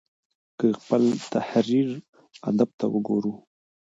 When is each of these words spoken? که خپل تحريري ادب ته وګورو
که 0.57 0.67
خپل 0.79 1.03
تحريري 1.33 1.97
ادب 2.49 2.69
ته 2.79 2.85
وګورو 2.93 3.33